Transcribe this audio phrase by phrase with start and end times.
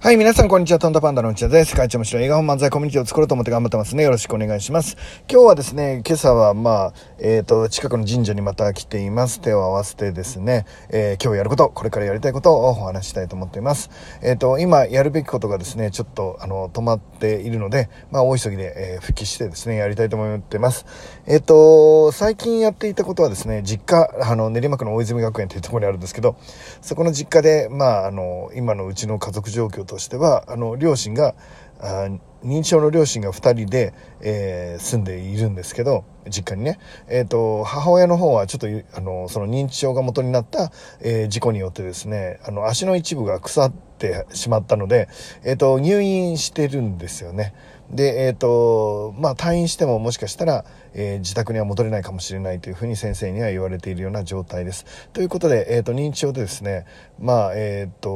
[0.00, 0.78] はい、皆さん、こんにちは。
[0.78, 1.74] トンダパンダの内田です。
[1.74, 4.04] 会長もしろ映画本漫才コミュニティを作ろうと思って頑張ってますね。
[4.04, 4.96] よろしくお願いします。
[5.28, 9.40] 今日はですね、今朝は、まあ、えっ、ー、と、近くの神社にまた来ています。
[9.40, 13.90] 手を合わせてですね、えー、今日やること、これからやりたいことをお話ししたいと思っています。
[14.22, 20.86] えっ、ー、と、今やるべきことがですね、ちょっと、あの、止まっているので、まあ、大急ぎで、え復帰してですね、やりたいと思ってます。
[21.26, 26.36] えっ、と、最近やっていたことはですね、実家、あの、練馬区の大泉学園というところにあるんですけど、
[26.82, 31.34] そこの実家で、まあ、あの、今のうちの家族状況としては、あの、両親が
[31.80, 32.08] あ
[32.44, 45.08] 認知症の両親が2人で、えー、住んでいるんですけど実家にね、えーと、母親の方はちょっとあのその認知症が元になった、えー、事故によってですねあの足の一部が腐ってしまったので、
[45.44, 47.54] えーと、入院してるんですよね。
[47.90, 54.84] で、えっ、ー、と、まあ、退院してももしかしたら、えー、自宅には戻れないかもしれないというふうに先生には言われているような状態です。
[55.14, 56.84] ということで、えっ、ー、と、認知症でですね、
[57.18, 58.10] まあ、えっ、と、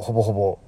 [0.00, 0.58] ほぼほぼ、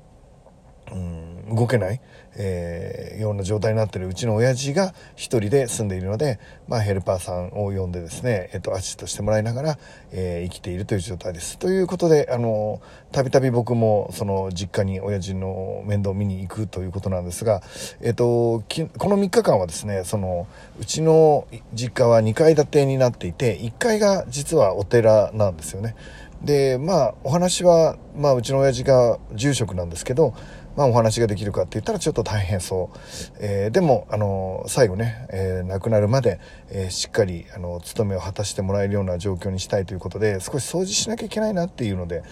[0.92, 2.01] うん、動けない、
[2.37, 9.78] えー、ような状態になってるうちの親父が一人で住んでいるので、まあ、ヘルパーさんを呼んでですね、えっと、アシストしてもらいながら、
[10.12, 11.58] えー、生きているという状態です。
[11.58, 12.80] ということで、あの、
[13.12, 17.62] たびたび僕もその実家に親父の面倒を見に行くということなんですが、
[18.00, 20.47] えっと、きこの3日間はですね、その、
[20.80, 25.97] うちの実家は2階建てになっていて、1階が実はお寺なんですよね。
[26.42, 30.34] で、まあ、お話は、まあ、うちの親父が住職なんですけど、
[30.79, 32.98] まあ、お話ができるかって言ったらちょっと大変そう。
[33.41, 36.39] えー、でも、あの、最後ね、えー、亡くなるまで、
[36.70, 42.23] えー、しっかり、あの、務めを果たしてもらえるような状況にしたいということで、少し掃除しなきゃいけないなっていうので、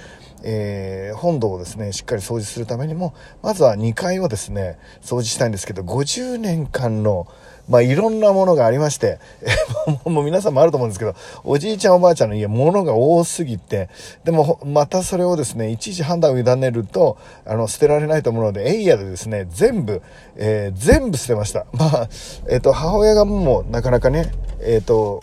[0.45, 7.27] えー、本堂をですね、しっかり掃除するためにも、まずは2階をですね、掃除したいんですけど、50年間の、
[7.69, 9.19] まあ、いろんなものがありまして、
[10.05, 11.15] もう皆さんもあると思うんですけど、
[11.45, 13.89] おじいちゃんおばあちゃんの家、物が多すぎて、
[14.25, 20.03] でも、またそれをですね、いちいち判断を委ねると、あの、捨てられないと思うので、エイヤでですね、全部、
[20.37, 21.67] えー、全部捨てました。
[21.73, 22.09] まあ、
[22.49, 25.23] えっ、ー、と、母親がもう、なかなかね、えっ、ー、と、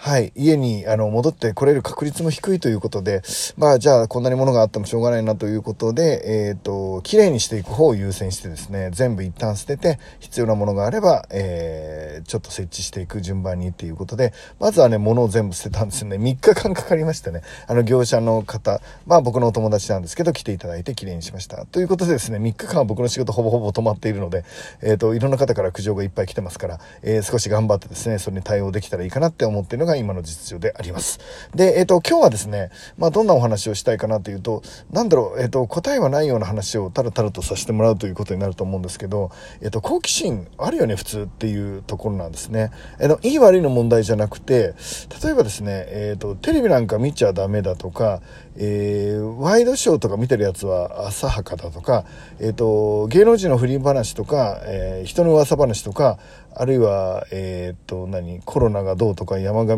[0.00, 3.20] はい、家にあの戻ってこれる確率も低いということで、
[3.56, 16.16] まあじゃあこんなに物があってもしょうがないなということで、えっ、ー、と、綺麗にしていく方を優先してですね、全部一旦捨てて、必要なものがあれば、えー、ちょっと設置していく順番にっていうことで、まずはね、物を全部捨てたんですよね。
[16.16, 17.42] 3日間かかりましたね。
[17.66, 21.66] あの業者の方、まあ僕のお友達なんですけど、来ていただいて綺麗にしました。
[21.66, 24.44] ということでですね、3日間は僕の仕事ほぼほぼ止まっているので、
[24.80, 31.18] えっ、ー、と、いろんな方から苦情がいっぱい来てますから、えー、少し頑張ってですね、それに対応できたらいいかなって思っているのがが今の実情であります。
[31.54, 34.62] で、えっ、と、今日はですね、まあ、どんなお話をしたいかなというと、
[34.92, 39.30] なんだろう、えっ、と、答えはないような話をたらたらとさせてもらうということになると思うんですけど、
[39.62, 42.70] えっ、と、好奇心あるよね、普通っていうところなんですね。
[43.00, 44.74] えっ、と、いい悪いの問題じゃなくて、
[45.22, 48.20] 例えばですね、えっ、と、テレビなんか見ちゃダメだとか、
[48.56, 52.04] えー、ワイドショーとか見てるやつは浅はかだとか、
[52.40, 56.18] えっ、と、芸能人の不倫話とか、え人の噂話とか、
[56.54, 59.76] あるいは、えっ、と、何、コロナがどうとか、山上、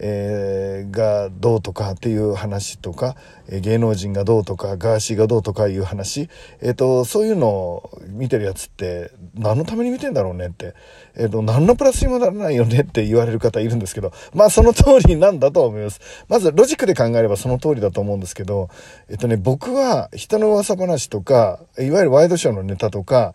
[0.00, 3.16] えー、がどうとかっていう話とか、
[3.48, 6.28] え芸能人がどうとかガーシーがどうとかいう話、
[6.60, 10.74] えーと、そういうのを見てるやつって何のために見てんだろうねって、
[11.16, 16.00] えーと、何のプラスにもならないよねって言われる方いるんですけどまあその通りなんだと思います。
[16.28, 18.68] まずロジックで考えればその通りだと思うんですけど
[19.08, 23.34] えっ、ー、とね僕は人の噂話とかいわゆるワイドショーのネタとか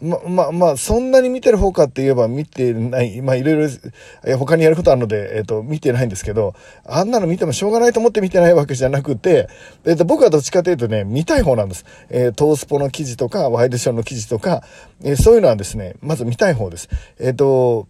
[0.00, 3.68] ま、まあ、まあ、そんなに見てる方かって言えば見てない、まあ、いろい
[4.24, 6.54] ろ、他にやることあるので、えっ、ー、と、見てないんですけど、
[6.84, 9.48] あんなの見てもしょうがないと思って見てないわけじゃなくて、
[9.84, 11.84] えっ、ー、と、僕はどっちかというとね、見たい方なんです。
[12.10, 14.62] えー、トースポの記事とか、ワイドショーの記事とか、
[15.02, 16.88] えそういうのはですね、まず見たい方です。
[17.18, 17.88] えっ、と、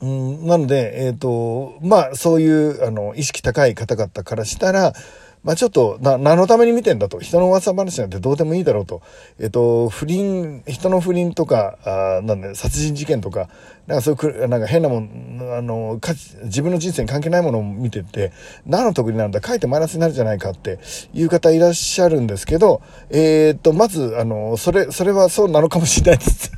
[0.00, 4.94] うん、なので、えっ、と、まあ、そういう、あの、意識高い方々からしたら、
[5.42, 7.18] まあちょっと、な、何のために見てんだと。
[7.20, 9.00] 人の噂話なんてどうでもいいだろうと。
[9.38, 13.48] えっと、不倫、人の不倫とか、あなんだ、殺人事件とか、
[13.86, 16.12] なんかそういう、なんか変なもん、あの、か
[16.44, 18.32] 自分の人生に関係ないものを見てて、
[18.66, 20.78] 何の得になるんだ、書いてマイナスになるじゃないかって
[21.14, 26.52] いう方いらっしゃるんですけど、えー、っと、まず、あの、それ、それはそうなのかもしれないです。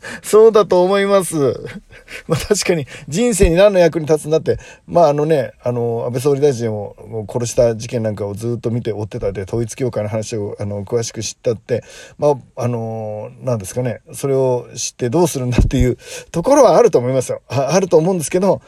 [0.22, 1.36] そうだと思います。
[2.26, 11.82] まあ確かに人生に何の役に立つんだって、まああのね、あの、安倍総理大臣を殺した事件なんかをずっと見て追ってたで、統一教会の話をあの詳しく知ったって、
[12.18, 15.98] まあ、あの、なんですかね、それを知ってどうするんだっていう
[16.30, 17.42] ところはあると思いますよ。
[17.48, 18.60] あると思うんですけど、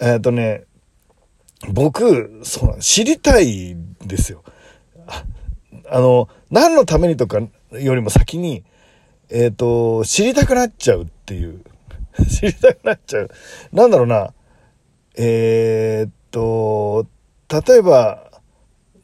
[0.00, 0.64] えっ、ー、とね、
[1.72, 4.42] 僕、そう、知りたいですよ。
[5.90, 7.40] あの、何のためにとか
[7.72, 8.64] よりも先に、
[9.30, 11.62] えっ、ー、と、知りたくなっちゃうっていう。
[12.28, 13.30] 知りたくなっちゃう。
[13.72, 14.32] なんだろうな。
[15.16, 17.06] えー、っと、
[17.48, 18.30] 例えば、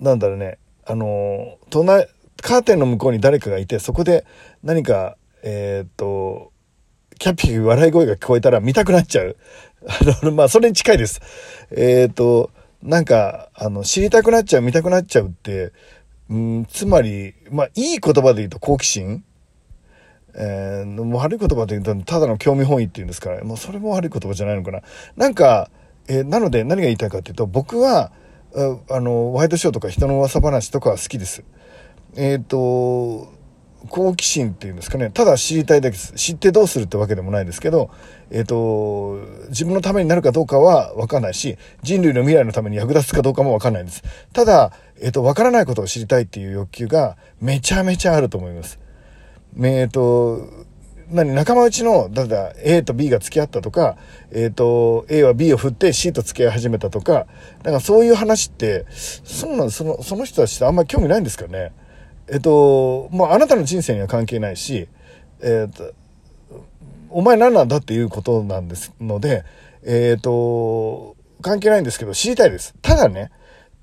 [0.00, 0.58] なんだろうね。
[0.86, 2.06] あの、隣、
[2.40, 4.24] カーテンの向こうに誰かがいて、そこで
[4.62, 6.52] 何か、えー、っと、
[7.18, 9.36] キャピキ笑い声が聞こえたら見たくなっちゃう。
[9.86, 11.20] あの、 まあ、それに近いです。
[11.70, 12.50] えー、っと、
[12.82, 15.72] なんか、あの、知りたくなっちゃう、見たくなっちゃうって、
[16.30, 19.24] うん、つまり、まあ、いい言葉で言うと好奇心
[20.36, 24.80] えー、もう悪い言葉で言うと、ただの興味本位っていうんですから、もうそれも悪い言葉じゃないのかな。
[25.16, 25.70] なんか、
[26.08, 28.12] えー、なので何が言いたいかっていうと、僕は、
[28.88, 31.42] あの、ワイドショーとか人の噂話とかは好きです。
[32.16, 33.32] えっ、ー、と、
[33.90, 35.10] 好奇心っていうんですかね。
[35.10, 36.12] ただ知りたいだけです。
[36.14, 37.90] 知ってどうするってわけでもないですけど、
[38.30, 44.02] えっ、と、自分のためになるかどうかはわかんないし、人類の未来のために役立つかどうかもわかんないんです。
[44.32, 44.72] ただ、
[45.02, 48.78] えっ、と、わからないことを知りたいっていう欲求がめちゃめちゃあると思います。
[49.62, 50.48] えっ、と、
[51.10, 53.96] 何、仲間内の、だだ、A と B が付き合ったとか、
[54.32, 57.26] えっ、と、A は B を振って C と付き合い始めたとか、
[57.62, 61.72] なんかそういう話って、そうなんその、その人たちってあんまり興味ないんですかね？
[62.28, 64.88] えっと、まあ、あなたの人生には関係ないし、
[65.42, 65.92] えっと、
[67.10, 69.44] お前何なんだっていうことなんですので、
[69.84, 72.74] えっと、関係ないんですけど、知りたいです。
[72.80, 73.30] ただね、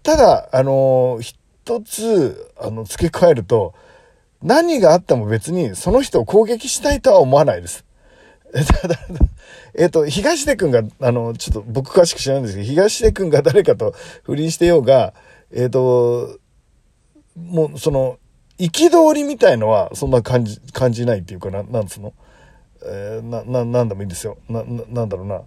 [0.04, 3.76] ただ、あの、一つ、あの、付け加えると、
[4.42, 7.86] 何があっても別にその人を攻撃したいとは思わないです。
[9.74, 13.94] えっと、東出くんが、あの、ちょっと僕詳しく知らないんですけど、東出くんが誰かと
[14.24, 15.14] 不倫してようが、
[15.54, 16.38] えっ、と、
[17.38, 18.18] もう、その、
[18.58, 22.14] 憤りみたいのはそんな感じ、感じないっていうかな、なんつうの？
[22.86, 24.38] えー、な、な、なんでもいいんですよ。
[24.50, 25.42] な、ななんだろうな。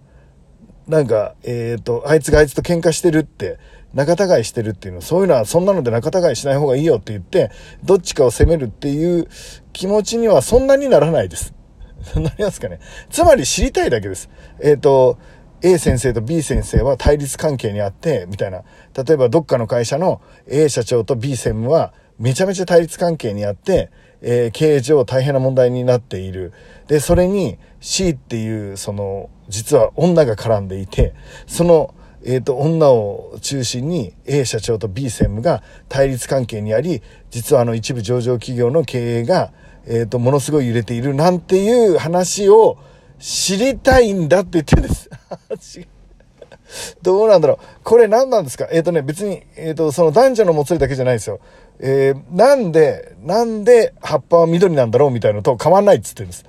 [0.87, 3.57] なんか、えっ、ー、と、あいつがあいつと喧嘩してるって、
[3.93, 7.49] 仲違いしてるっていうのは、そういうのはそんなので仲違いしない方がいいよって言って、
[7.83, 9.27] どっちかを責めるっていう
[9.73, 11.53] 気持ちにはそんなにならないです。
[12.15, 12.79] なりますかね。
[13.09, 14.29] つまり知りたいだけです。
[14.61, 15.17] えっ、ー、と、
[15.61, 18.63] A 先生と B 先生は対立関係にあって、みたいな。
[18.93, 23.89] 例えばどっかの会社の A 社長と B 専務は、めちゃめちゃ対立関係にあって、
[24.21, 26.53] えー、経営上大変な問題になっている。
[26.87, 31.13] で、それに C っていう、その、実は女が絡んでいて、
[31.47, 31.93] その、
[32.25, 39.51] えっ、ー、と、女を中心に A 社長と B 専務が対立関係にあり、実はあの一部上場企業の経営が、
[39.85, 42.77] えっ、ー、と、ものすごい揺れているなんていう話を
[43.19, 45.09] 知りたいんだって言ってるんです。
[47.03, 47.57] どうなんだろう。
[47.83, 48.67] これ何なんですか？
[48.71, 51.39] えっ、ー、とね、別に、えっ、と、その男女のもつれだけじゃないですよ。
[51.79, 56.45] え、なんで、なんで葉っぱは緑なんだろうみたいなのと変わんないっつってるんです。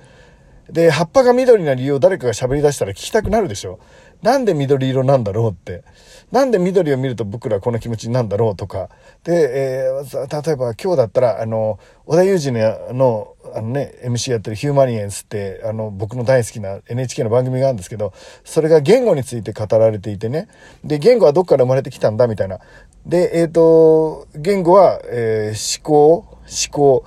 [0.69, 3.79] で、葉っぱが緑な理由を誰かが喋り出したら聞きたくなるでしょ？
[4.21, 5.83] なんで緑色なんだろうって？
[6.31, 8.89] なんで緑を見ると僕らこの気持ちになんだろうとか？
[9.23, 18.11] で、えー、例えば今日だったら、あの、織田裕二の、あのね、MC やってるヒューマニエンスって、あの、僕の大好きな NHK の番組があるんですけど、
[18.43, 20.47] それが言語について語られていてね。
[20.83, 22.59] で、言語はどっから生まれてきたんだみたいな。
[23.05, 26.37] で、えっ、ー、と、言語は、えー、思考、思
[26.71, 27.05] 考、思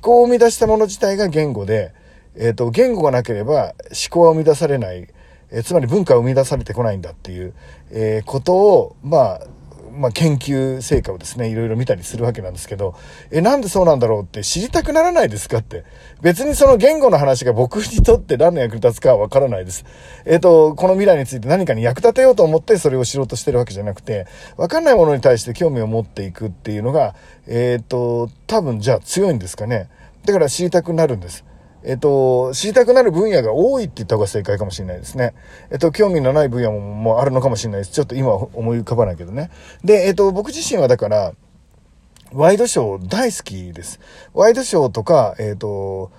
[0.00, 1.92] 考を生み出したもの自体が言語で、
[2.40, 5.06] えっ、ー、と、言語がなければ思考は生み出されない。
[5.52, 7.54] えつまり文化は生み出されてこないんだっていう、
[7.92, 9.40] えことを、まあ、
[9.92, 12.94] まあ、研究成果をですね、いろいろ見たりするわけなんですけど、
[13.30, 15.84] え、なんでそうなんだろうって知りたくならないですかって。
[16.22, 19.84] 別にその言語の話が僕にとって何の役に立つかはわからないです。
[20.24, 24.26] えっ、ー、と、この未来について何かに役立てようと思ってそれを知ろうとしてるわけじゃなくて、
[24.56, 27.14] わかんないものに対して興味を持っていくっていうのが、
[27.46, 29.88] えっ、ー、と、多分じゃあ強いんですかね。
[30.24, 31.44] だから知りたくなるんです。
[31.82, 35.34] えっと、知りたくなる分野が多いって言った方が正解かもしれないですね。
[35.70, 37.92] えっと、興味のない分野ももあるのかもしれないです。
[37.92, 39.50] ちょっと今思い浮かばないけどね。
[39.82, 41.32] で、えっと、僕自身はだから、
[42.32, 43.98] ワイドショー大好きです。
[44.34, 46.10] ワイドショーとか、えっと、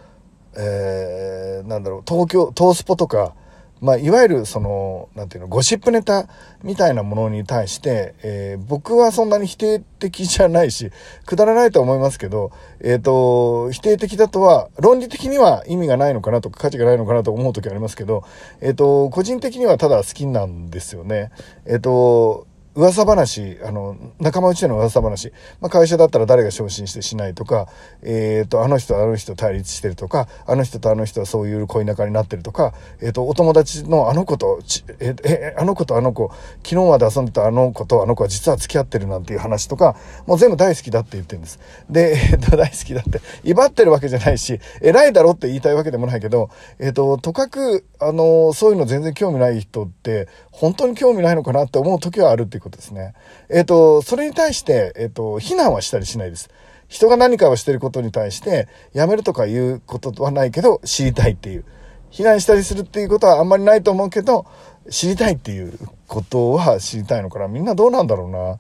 [0.58, 3.36] えー、なんだろう、東京、東スポとか、
[3.82, 6.30] まあ、いわゆるその、なんていうの、ゴシップネタ
[6.64, 10.92] みたいなものに対して、えー、僕はそんなに否定的じゃないし、
[11.26, 18.24] くだらないと思いますけど、えっ、ー、と、否定的だとは、論理的には意味がないのかなとか価値がないのかなと思う時ありますけど、
[18.62, 21.32] えっ、ー、と、個人的にはただ好きなんですよね。
[21.66, 27.68] えっ、と、噂話、あの、仲間内での噂話、まあ、会社だったら誰が昇進してしないとか、
[28.02, 34.62] えっ、ー、と、あの人とあの人対立してるとか、あの人とあの人はそういう恋仲になってるとか、えっ、ー、と、お友達のあの子と、
[35.00, 36.32] え、え、あの子とあの子、
[36.64, 41.60] 昨日まで遊んでたあの子とあの子は実は付き合ってるなんていう話とか、もう全部大好きだって言ってるんです。
[41.90, 46.50] で、えっ、ー、と、大好きだって、威張ってるわけじゃないし、偉いだろって言いたいわけでもないけど、
[46.80, 53.14] えっ、と、とかく、あの、そういうの全然興味ない人って、本当に興味ないのかなって思う時はあるってことですね。
[53.50, 56.50] えっ、ー、と、それに対して、えっ、ー、と、非難はしたりしないです。
[56.88, 61.66] 人が何かをしてることに対して、やめるとかいうことはないけど、知りたいっていう。
[62.12, 64.46] 避難したりするっていうことはあんまりないと思うけど、
[64.90, 65.78] 知りたいっていう
[66.08, 67.48] ことは知りたいのかな。
[67.48, 68.60] みんなどうなんだろうな。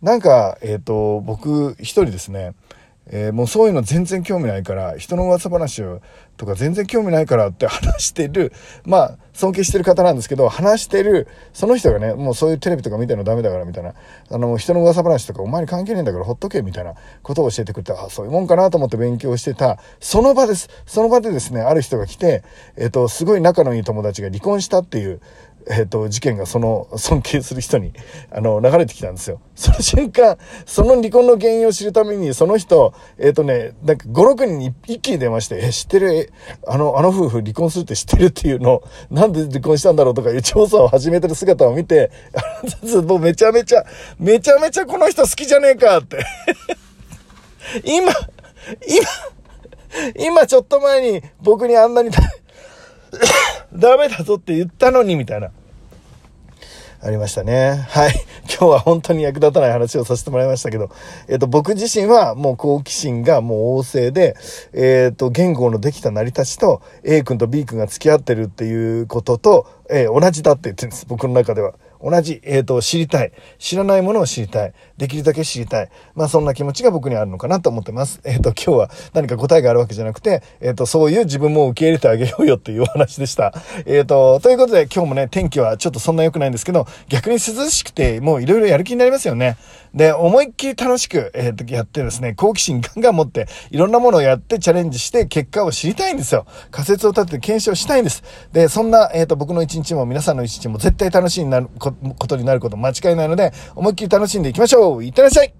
[0.00, 2.54] なんか、えっ、ー、と、僕一人ですね、
[3.06, 5.82] えー、もうそういうの全然興味ないから、人の噂話
[6.36, 8.52] とか全然興味ないからって話してる、
[8.84, 13.94] まあ、尊敬してる方なんですけど、話してる、その人がね、もうそういうテレビとか見てるのダメだからみたいな、
[14.30, 20.68] あの、人の噂話とかお前に関係ないんだからほっとけみたいなことを教えてくれて、あ、そういうもんかなと思って勉強してた、その場です。
[20.86, 22.44] その場でですね、ある人が来て、
[22.76, 25.20] えっ、と、すごい仲のいい友達が離婚したっていう、
[25.68, 27.92] えっ、ー、と、事件がその 尊敬する人に、
[28.30, 29.40] あの、流れてきたんですよ。
[29.54, 36.32] その瞬間、その離婚の原因を知るために、その人、えっ、ー、とね、なんか5、6人に一気に出まして、え、知ってる、
[36.66, 42.10] あの、あの夫婦離婚するって知ってるっていうのなんで離婚したんだろうとかいう調査を始めてる姿を見て、
[43.06, 43.84] もうめちゃめちゃ、
[44.18, 46.24] めちゃめちゃこの人好きじゃねえかって
[47.84, 48.12] 今、
[48.86, 49.08] 今、
[50.16, 52.10] 今ちょっと前に僕にあんなに
[53.72, 55.50] ダメだぞって言ったのに、みたいな。
[57.02, 57.86] ありましたね。
[57.88, 58.12] はい。
[58.44, 60.90] 今日は本当に役立たない話をさせてもらいましたけど、
[61.28, 64.36] えっ、と、僕自身はもう好奇心がもう旺盛で、
[64.74, 71.06] えっ、と、言語のできた成り立ちと A 君と B 君が付き合ってるっていうことと、えー、同じだって言ってるんです。
[71.08, 71.72] 僕の中では。
[72.02, 73.32] 同じ、えっ、と、知りたい。
[73.58, 74.74] 知らないものを知りたい。
[75.00, 75.88] できるだけ知りたい。
[76.14, 78.20] まあ、そんな気持ちが僕にあるのかなと思ってます。
[78.22, 83.54] えっ、ー、と、今日は何か答えがあるわけじゃなくて、えっ、ー、と、そういう自分も受け入れてあげようよっていうお話でした。
[83.86, 89.56] えっ、と、ということで今日もね、天気はちょっとそんな良くないんですけど、逆に涼しくて、もういろいろやる気になりますよね。
[89.94, 96.44] で、思いっきり楽しく、えっ、と、やってですね、好奇心ガンガン持って、いろんなものをやってチャレンジして、結果を知りたいんですよ。
[96.70, 98.22] 仮説を立てて検証したいんです。
[98.52, 105.54] で、そんな、えっ、と、僕の一日も皆さんの一日も絶対楽しいになることになること間違いないので、思いっきり楽しんでいきましょうういってらっしゃい。